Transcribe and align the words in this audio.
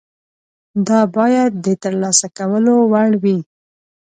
دا 0.87 0.99
باید 1.17 1.51
د 1.65 1.67
ترلاسه 1.83 2.27
کولو 2.37 2.75
وړ 2.91 3.09
وي. 3.23 3.39